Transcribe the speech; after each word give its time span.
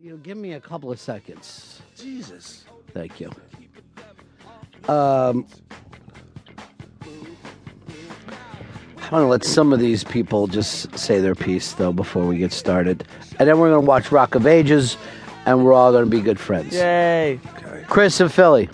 You 0.00 0.10
know, 0.10 0.16
give 0.18 0.36
me 0.36 0.52
a 0.52 0.60
couple 0.60 0.90
of 0.92 1.00
seconds. 1.00 1.80
Jesus. 1.96 2.64
Thank 2.92 3.20
you. 3.20 3.30
Um, 4.88 5.46
I 8.98 9.10
want 9.10 9.22
to 9.22 9.26
let 9.26 9.44
some 9.44 9.72
of 9.72 9.80
these 9.80 10.04
people 10.04 10.46
just 10.46 10.96
say 10.98 11.20
their 11.20 11.34
piece, 11.34 11.72
though, 11.72 11.92
before 11.92 12.26
we 12.26 12.38
get 12.38 12.52
started. 12.52 13.04
And 13.38 13.48
then 13.48 13.58
we're 13.58 13.70
going 13.70 13.82
to 13.82 13.86
watch 13.86 14.12
Rock 14.12 14.34
of 14.34 14.46
Ages, 14.46 14.96
and 15.46 15.64
we're 15.64 15.72
all 15.72 15.92
going 15.92 16.04
to 16.04 16.10
be 16.10 16.20
good 16.20 16.38
friends. 16.38 16.74
Yay. 16.74 17.40
Chris 17.88 18.20
in 18.20 18.28
Philly. 18.28 18.68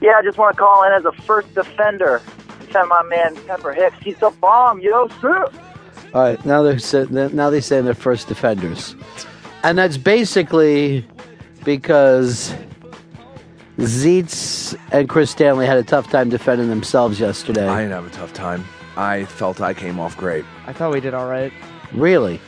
Yeah, 0.00 0.12
I 0.18 0.22
just 0.22 0.38
want 0.38 0.54
to 0.56 0.58
call 0.60 0.84
in 0.84 0.92
as 0.92 1.04
a 1.04 1.12
first 1.22 1.52
defender. 1.54 2.20
Defend 2.60 2.88
my 2.88 3.02
man 3.04 3.36
Pepper 3.46 3.72
Hicks. 3.72 3.96
He's 4.02 4.20
a 4.22 4.30
bomb, 4.30 4.80
yo, 4.80 5.08
sir. 5.20 5.50
All 6.14 6.22
right, 6.22 6.44
now 6.44 6.62
they're 6.62 6.78
sa- 6.78 7.04
now 7.10 7.48
they 7.50 7.60
say 7.60 7.80
they're 7.80 7.94
first 7.94 8.28
defenders, 8.28 8.94
and 9.62 9.78
that's 9.78 9.96
basically 9.96 11.06
because 11.64 12.54
Zito 13.78 14.76
and 14.92 15.08
Chris 15.08 15.30
Stanley 15.30 15.66
had 15.66 15.78
a 15.78 15.82
tough 15.82 16.10
time 16.10 16.28
defending 16.28 16.68
themselves 16.68 17.18
yesterday. 17.20 17.66
I 17.66 17.82
didn't 17.82 17.92
have 17.92 18.06
a 18.06 18.10
tough 18.10 18.32
time. 18.32 18.64
I 18.96 19.24
felt 19.24 19.60
I 19.60 19.72
came 19.74 19.98
off 19.98 20.16
great. 20.16 20.44
I 20.66 20.72
thought 20.72 20.92
we 20.92 21.00
did 21.00 21.14
all 21.14 21.28
right. 21.28 21.52
Really, 21.92 22.40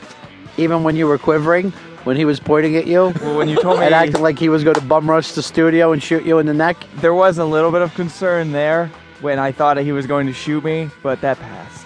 even 0.57 0.83
when 0.83 0.95
you 0.95 1.07
were 1.07 1.17
quivering, 1.17 1.71
when 2.03 2.15
he 2.17 2.25
was 2.25 2.39
pointing 2.39 2.75
at 2.75 2.85
you, 2.85 3.11
Well, 3.21 3.37
when 3.37 3.49
you 3.49 3.55
told 3.61 3.79
me 3.79 3.85
and 3.85 3.95
acting 3.95 4.21
like 4.21 4.37
he 4.37 4.49
was 4.49 4.63
going 4.63 4.75
to 4.75 4.81
bum 4.81 5.09
rush 5.09 5.31
the 5.31 5.41
studio 5.41 5.91
and 5.91 6.01
shoot 6.03 6.23
you 6.25 6.37
in 6.39 6.45
the 6.45 6.53
neck. 6.53 6.77
there 6.97 7.13
was 7.15 7.39
a 7.39 7.45
little 7.45 7.71
bit 7.71 7.81
of 7.81 7.93
concern 7.95 8.51
there 8.51 8.91
when 9.21 9.39
I 9.39 9.51
thought 9.51 9.77
he 9.77 9.91
was 9.91 10.05
going 10.05 10.27
to 10.27 10.33
shoot 10.33 10.63
me, 10.63 10.89
but 11.01 11.19
that 11.21 11.39
passed. 11.39 11.85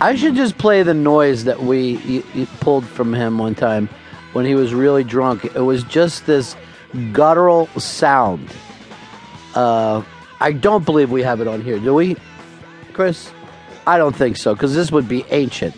I 0.00 0.14
should 0.14 0.34
just 0.34 0.56
play 0.56 0.82
the 0.82 0.94
noise 0.94 1.44
that 1.44 1.60
we 1.62 1.96
y- 2.08 2.22
y- 2.34 2.48
pulled 2.60 2.86
from 2.86 3.12
him 3.12 3.36
one 3.36 3.54
time 3.54 3.90
when 4.32 4.44
he 4.44 4.54
was 4.54 4.72
really 4.74 5.04
drunk. 5.04 5.44
It 5.44 5.60
was 5.60 5.82
just 5.84 6.26
this 6.26 6.56
guttural 7.12 7.66
sound. 7.78 8.48
Uh, 9.54 10.02
I 10.40 10.52
don't 10.52 10.84
believe 10.84 11.10
we 11.10 11.22
have 11.22 11.40
it 11.40 11.48
on 11.48 11.60
here, 11.62 11.78
do 11.78 11.94
we, 11.94 12.16
Chris? 12.92 13.30
I 13.86 13.98
don't 13.98 14.14
think 14.14 14.36
so 14.36 14.54
because 14.54 14.74
this 14.74 14.92
would 14.92 15.08
be 15.08 15.24
ancient. 15.30 15.74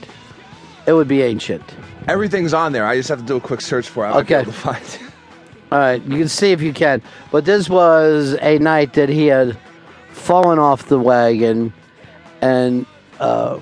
It 0.87 0.93
would 0.93 1.09
be 1.09 1.23
ancient. 1.23 1.63
Everything's 2.09 2.53
on 2.53 2.73
there. 2.73 2.85
I 2.85 2.97
just 2.97 3.09
have 3.09 3.21
to 3.21 3.25
do 3.25 3.37
a 3.37 3.41
quick 3.41 3.61
search 3.61 3.89
for 3.89 4.05
it. 4.07 4.11
I 4.11 4.19
Okay. 4.21 4.41
able 4.41 4.47
to 4.47 4.59
find 4.59 4.83
it. 4.85 5.01
All 5.71 5.79
right, 5.79 6.03
you 6.03 6.19
can 6.19 6.29
see 6.29 6.53
if 6.53 6.61
you 6.61 6.73
can. 6.75 7.01
But 7.31 7.45
this 7.47 7.71
was 7.71 8.37
a 8.43 8.59
night 8.59 8.93
that 8.95 9.09
he 9.09 9.27
had 9.29 9.57
fallen 10.11 10.59
off 10.59 10.89
the 10.89 10.99
wagon 10.99 11.73
and 12.43 12.85
uh, 13.21 13.59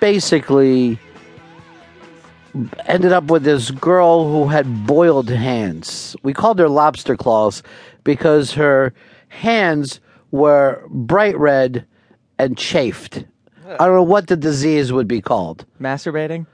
basically 0.00 0.98
ended 2.86 3.12
up 3.12 3.24
with 3.24 3.44
this 3.44 3.70
girl 3.70 4.30
who 4.30 4.48
had 4.48 4.86
boiled 4.86 5.28
hands. 5.28 6.16
We 6.22 6.32
called 6.32 6.58
her 6.58 6.68
lobster 6.68 7.16
claws 7.16 7.62
because 8.04 8.52
her 8.52 8.92
hands 9.28 10.00
were 10.30 10.82
bright 10.88 11.38
red 11.38 11.86
and 12.38 12.56
chafed. 12.56 13.24
I 13.66 13.86
don't 13.86 13.94
know 13.94 14.02
what 14.02 14.26
the 14.26 14.36
disease 14.36 14.92
would 14.92 15.06
be 15.06 15.20
called. 15.20 15.64
Masturbating? 15.80 16.46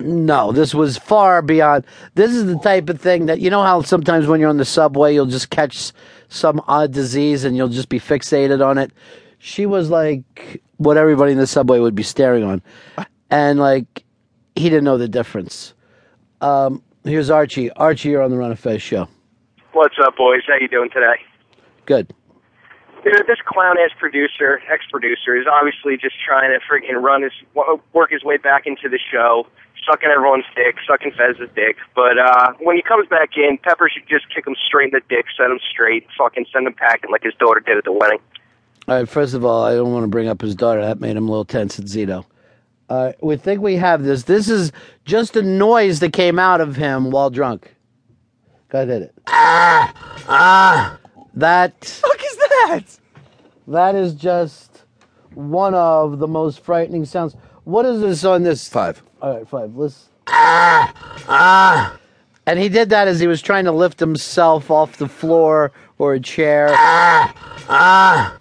No, 0.00 0.50
this 0.50 0.74
was 0.74 0.96
far 0.96 1.42
beyond. 1.42 1.84
This 2.14 2.32
is 2.32 2.46
the 2.46 2.58
type 2.58 2.88
of 2.88 3.00
thing 3.00 3.26
that 3.26 3.40
you 3.40 3.50
know 3.50 3.62
how 3.62 3.82
sometimes 3.82 4.26
when 4.26 4.40
you're 4.40 4.48
on 4.48 4.56
the 4.56 4.64
subway, 4.64 5.14
you'll 5.14 5.26
just 5.26 5.50
catch 5.50 5.92
some 6.28 6.60
odd 6.66 6.92
disease 6.92 7.44
and 7.44 7.56
you'll 7.56 7.68
just 7.68 7.88
be 7.88 8.00
fixated 8.00 8.64
on 8.64 8.78
it. 8.78 8.90
She 9.38 9.66
was 9.66 9.90
like 9.90 10.62
what 10.78 10.96
everybody 10.96 11.32
in 11.32 11.38
the 11.38 11.46
subway 11.46 11.78
would 11.78 11.94
be 11.94 12.02
staring 12.02 12.42
on, 12.42 12.62
and 13.30 13.60
like 13.60 14.03
he 14.54 14.64
didn't 14.68 14.84
know 14.84 14.98
the 14.98 15.08
difference. 15.08 15.74
Um, 16.40 16.82
here's 17.04 17.30
Archie. 17.30 17.70
Archie, 17.72 18.10
you're 18.10 18.22
on 18.22 18.30
the 18.30 18.36
Ron 18.36 18.50
and 18.50 18.58
Fez 18.58 18.82
show. 18.82 19.08
What's 19.72 19.96
up, 20.04 20.16
boys? 20.16 20.42
How 20.46 20.54
you 20.60 20.68
doing 20.68 20.90
today? 20.90 21.16
Good. 21.86 22.12
You 23.04 23.12
know, 23.12 23.20
this 23.26 23.38
clown 23.44 23.76
ass 23.78 23.90
producer, 23.98 24.60
ex 24.72 24.84
producer, 24.90 25.36
is 25.36 25.46
obviously 25.50 25.96
just 25.96 26.14
trying 26.24 26.50
to 26.50 26.60
freaking 26.64 27.02
run 27.02 27.22
his 27.22 27.32
work 27.92 28.10
his 28.10 28.24
way 28.24 28.38
back 28.38 28.66
into 28.66 28.88
the 28.88 28.98
show, 29.12 29.46
sucking 29.86 30.08
everyone's 30.08 30.46
dick, 30.56 30.76
sucking 30.88 31.12
Fez's 31.12 31.50
dick. 31.54 31.76
But 31.94 32.18
uh 32.18 32.52
when 32.60 32.76
he 32.76 32.82
comes 32.82 33.06
back 33.08 33.36
in, 33.36 33.58
Pepper 33.58 33.90
should 33.92 34.08
just 34.08 34.32
kick 34.34 34.46
him 34.46 34.54
straight 34.66 34.94
in 34.94 35.00
the 35.00 35.02
dick, 35.14 35.26
set 35.36 35.50
him 35.50 35.58
straight, 35.70 36.06
fucking 36.16 36.46
send 36.50 36.66
him 36.66 36.72
packing 36.72 37.10
like 37.10 37.24
his 37.24 37.34
daughter 37.34 37.60
did 37.60 37.76
at 37.76 37.84
the 37.84 37.92
wedding. 37.92 38.20
All 38.88 38.96
right. 38.96 39.08
First 39.08 39.34
of 39.34 39.44
all, 39.44 39.64
I 39.64 39.74
don't 39.74 39.92
want 39.92 40.04
to 40.04 40.08
bring 40.08 40.28
up 40.28 40.40
his 40.40 40.54
daughter. 40.54 40.80
That 40.80 41.00
made 41.00 41.16
him 41.16 41.28
a 41.28 41.30
little 41.30 41.44
tense 41.44 41.78
at 41.78 41.84
Zito. 41.84 42.24
Uh, 42.94 43.12
we 43.20 43.36
think 43.36 43.60
we 43.60 43.74
have 43.74 44.04
this. 44.04 44.22
This 44.22 44.48
is 44.48 44.70
just 45.04 45.34
a 45.34 45.42
noise 45.42 45.98
that 45.98 46.12
came 46.12 46.38
out 46.38 46.60
of 46.60 46.76
him 46.76 47.10
while 47.10 47.28
drunk. 47.28 47.74
Go 48.68 48.78
ahead, 48.78 48.88
hit 48.88 49.02
it. 49.02 49.14
Ah, 49.26 50.22
ah. 50.28 50.98
That 51.34 51.84
Fuck 51.84 52.20
is 52.24 52.36
that? 52.36 52.84
that 53.66 53.94
is 53.96 54.14
just 54.14 54.84
one 55.34 55.74
of 55.74 56.20
the 56.20 56.28
most 56.28 56.60
frightening 56.60 57.04
sounds. 57.04 57.34
What 57.64 57.84
is 57.84 58.00
this 58.00 58.24
on 58.24 58.44
this? 58.44 58.68
Five. 58.68 59.02
All 59.20 59.38
right, 59.38 59.48
five. 59.48 59.74
Let's. 59.74 60.10
Ah, 60.28 60.94
ah. 61.28 61.98
And 62.46 62.60
he 62.60 62.68
did 62.68 62.90
that 62.90 63.08
as 63.08 63.18
he 63.18 63.26
was 63.26 63.42
trying 63.42 63.64
to 63.64 63.72
lift 63.72 63.98
himself 63.98 64.70
off 64.70 64.98
the 64.98 65.08
floor 65.08 65.72
or 65.98 66.14
a 66.14 66.20
chair. 66.20 66.68
Ah, 66.70 67.34
ah. 67.68 68.38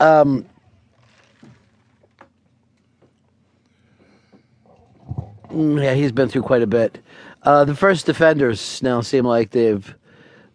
Um. 0.00 0.46
Yeah, 5.54 5.94
he's 5.94 6.12
been 6.12 6.28
through 6.28 6.42
quite 6.42 6.62
a 6.62 6.66
bit. 6.66 6.98
Uh, 7.42 7.64
the 7.64 7.74
first 7.74 8.06
defenders 8.06 8.82
now 8.82 9.00
seem 9.00 9.24
like 9.24 9.50
they've 9.50 9.94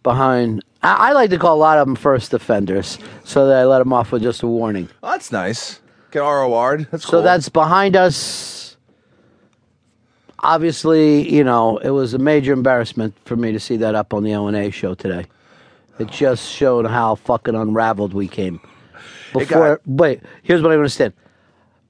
behind. 0.03 0.63
I, 0.81 1.09
I 1.09 1.12
like 1.13 1.30
to 1.31 1.38
call 1.38 1.56
a 1.56 1.59
lot 1.59 1.78
of 1.78 1.88
them 1.88 1.96
first 1.96 2.31
defenders, 2.31 2.97
so 3.24 3.47
that 3.47 3.57
I 3.57 3.66
let 3.66 3.80
them 3.80 3.94
off 3.94 4.12
with 4.12 4.22
just 4.24 4.44
a 4.44 4.47
warning. 4.47 4.90
Oh, 5.03 5.12
that's 5.12 5.31
nice. 5.31 5.81
Get 6.12 6.19
ROR'd. 6.19 6.88
That's 6.91 7.03
So 7.03 7.12
cool. 7.12 7.22
that's 7.22 7.50
behind 7.50 7.96
us. 7.96 8.78
Obviously, 10.40 11.28
you 11.34 11.44
know, 11.44 11.78
it 11.80 11.90
was 11.90 12.13
a 12.13 12.19
major 12.19 12.53
embarrassment 12.53 13.16
for 13.25 13.36
me 13.36 13.52
to 13.52 13.59
see 13.59 13.75
that 13.78 13.96
up 13.96 14.13
on 14.13 14.24
the 14.24 14.34
O 14.36 14.47
and 14.47 14.56
A 14.56 14.69
show 14.69 14.94
today. 14.94 15.25
It 16.00 16.09
just 16.09 16.47
showed 16.47 16.86
how 16.86 17.16
fucking 17.16 17.56
unraveled 17.56 18.13
we 18.13 18.28
came. 18.28 18.62
Before, 19.34 19.81
wait, 19.86 20.22
here's 20.44 20.62
what 20.62 20.72
I 20.72 20.75
understand. 20.75 21.13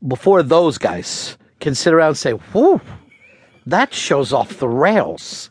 Before 0.08 0.42
those 0.44 0.78
guys 0.78 1.38
can 1.60 1.76
sit 1.76 1.94
around 1.94 2.10
and 2.10 2.18
say, 2.18 2.34
"Whoo, 2.54 2.82
that 3.66 3.94
shows 3.94 4.34
off 4.34 4.60
the 4.60 4.68
rails." 4.68 5.50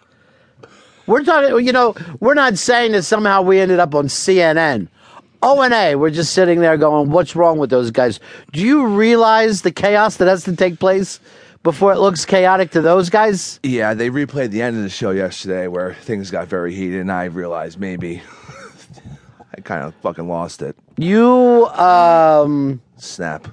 We're 1.07 1.23
talking, 1.23 1.65
you 1.65 1.73
know, 1.73 1.95
we're 2.19 2.35
not 2.35 2.59
saying 2.59 2.93
that 2.93 3.05
somehow 3.05 3.43
we 3.43 3.61
ended 3.61 3.79
up 3.79 3.95
on 3.95 4.07
CNN. 4.09 4.89
O 5.43 5.61
and 5.63 5.73
A, 5.73 5.95
we're 5.95 6.11
just 6.11 6.33
sitting 6.33 6.61
there 6.61 6.77
going, 6.77 7.11
"What's 7.11 7.37
wrong 7.37 7.59
with 7.59 7.71
those 7.71 7.91
guys?" 7.91 8.19
Do 8.53 8.61
you 8.61 8.87
realize 8.87 9.63
the 9.63 9.71
chaos 9.71 10.17
that 10.17 10.27
has 10.29 10.45
to 10.45 10.57
take 10.57 10.81
place 10.81 11.21
before 11.63 11.93
it 11.93 11.99
looks 11.99 12.25
chaotic 12.25 12.71
to 12.73 12.81
those 12.81 13.11
guys? 13.11 13.61
Yeah, 13.63 13.95
they 13.95 14.11
replayed 14.11 14.51
the 14.51 14.63
end 14.63 14.77
of 14.77 14.83
the 14.83 14.89
show 14.89 15.11
yesterday 15.11 15.69
where 15.69 15.95
things 15.95 16.31
got 16.31 16.49
very 16.49 16.75
heated, 16.75 17.01
and 17.01 17.13
I 17.13 17.25
realized 17.25 17.79
maybe 17.79 18.23
I 19.57 19.61
kind 19.61 19.85
of 19.85 19.95
fucking 19.97 20.27
lost 20.27 20.63
it. 20.63 20.77
You, 20.97 21.67
um, 21.67 22.81
Snap. 22.97 23.49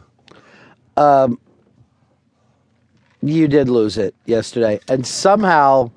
You 3.23 3.47
did 3.47 3.69
lose 3.69 3.97
it 3.97 4.13
yesterday, 4.25 4.79
and 4.89 5.07
somehow 5.07 5.91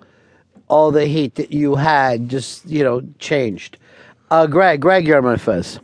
all 0.68 0.90
the 0.92 1.06
heat 1.06 1.34
that 1.36 1.52
you 1.52 1.74
had 1.74 2.28
just, 2.28 2.64
you 2.66 2.84
know, 2.84 3.02
changed. 3.18 3.78
Uh, 4.30 4.46
Greg, 4.46 4.80
Greg, 4.80 5.06
you're 5.06 5.18
on 5.18 5.24
my 5.24 5.36
fez. 5.36 5.80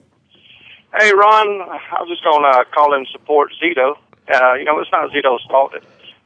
Hey, 0.99 1.11
Ron, 1.13 1.63
I 1.63 2.01
was 2.01 2.09
just 2.09 2.23
going 2.23 2.43
to 2.43 2.65
call 2.73 2.95
in 2.95 3.07
support 3.11 3.51
Zito. 3.63 3.95
Uh, 4.33 4.55
you 4.55 4.65
know, 4.65 4.79
it's 4.79 4.91
not 4.93 5.11
Zito's 5.11 5.45
fault 5.51 5.73
that 5.73 5.83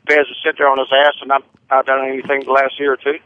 Fez 0.08 0.26
is 0.26 0.36
sit 0.44 0.56
there 0.58 0.68
on 0.68 0.78
his 0.78 0.88
ass 0.92 1.14
and 1.20 1.28
not, 1.28 1.42
not 1.70 1.86
done 1.86 2.06
anything 2.06 2.44
the 2.44 2.52
last 2.52 2.78
year 2.78 2.92
or 2.92 2.96
two. 2.96 3.18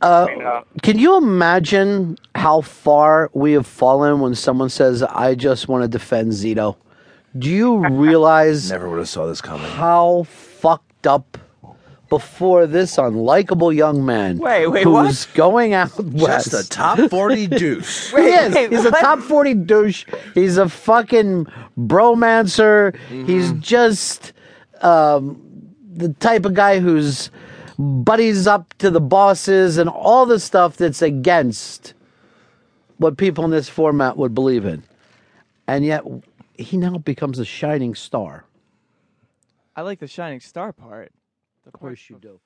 Uh, 0.00 0.26
I 0.28 0.34
mean, 0.34 0.44
uh, 0.46 0.60
Can 0.82 0.98
you 0.98 1.16
imagine 1.16 2.18
how 2.34 2.60
far 2.60 3.30
we 3.32 3.52
have 3.52 3.66
fallen 3.66 4.20
when 4.20 4.34
someone 4.34 4.68
says, 4.68 5.02
I 5.02 5.34
just 5.34 5.66
want 5.68 5.82
to 5.82 5.88
defend 5.88 6.32
Zito? 6.32 6.76
Do 7.38 7.50
you 7.50 7.86
realize 7.90 8.70
Never 8.70 8.88
would 8.88 8.98
have 8.98 9.08
saw 9.08 9.26
this 9.26 9.40
coming. 9.40 9.66
how 9.70 10.24
fucked 10.24 10.47
up 11.08 11.38
before 12.08 12.66
this 12.66 12.96
unlikable 12.96 13.74
young 13.74 14.04
man 14.06 14.38
Wait, 14.38 14.66
wait, 14.68 14.84
who's 14.84 15.26
going 15.26 15.74
out 15.74 15.94
west? 16.04 16.52
Just 16.52 16.66
a 16.66 16.68
top 16.68 16.98
40 17.10 17.46
douche. 17.48 18.10
he 18.12 18.16
is. 18.16 18.54
wait, 18.54 18.70
He's 18.70 18.84
a 18.84 18.90
top 18.92 19.18
40 19.18 19.54
douche. 19.54 20.06
He's 20.34 20.56
a 20.56 20.68
fucking 20.68 21.46
bromancer. 21.76 22.96
He's 23.26 23.52
just 23.54 24.32
um, 24.80 25.38
the 25.92 26.10
type 26.14 26.46
of 26.46 26.54
guy 26.54 26.78
who's 26.78 27.30
buddies 27.78 28.46
up 28.46 28.72
to 28.78 28.90
the 28.90 29.00
bosses 29.00 29.76
and 29.76 29.90
all 29.90 30.24
the 30.24 30.40
stuff 30.40 30.76
that's 30.78 31.02
against 31.02 31.92
what 32.96 33.16
people 33.18 33.44
in 33.44 33.50
this 33.50 33.68
format 33.68 34.16
would 34.16 34.34
believe 34.34 34.64
in. 34.64 34.82
And 35.66 35.84
yet 35.84 36.02
he 36.56 36.76
now 36.78 36.98
becomes 36.98 37.38
a 37.38 37.44
shining 37.44 37.94
star. 37.94 38.44
I 39.78 39.82
like 39.82 40.00
the 40.00 40.08
shining 40.08 40.40
star 40.40 40.72
part. 40.72 41.12
Of 41.64 41.72
course 41.72 42.10
you 42.10 42.18
do. 42.20 42.40